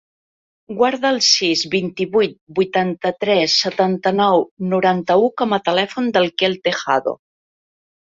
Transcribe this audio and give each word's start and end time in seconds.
Guarda 0.77 1.11
el 1.15 1.19
sis, 1.25 1.61
vint-i-vuit, 1.75 2.33
vuitanta-tres, 2.61 3.59
setanta-nou, 3.67 4.49
noranta-u 4.75 5.33
com 5.45 5.57
a 5.57 5.63
telèfon 5.71 6.13
del 6.21 6.31
Quel 6.41 6.63
Tejado. 6.69 7.19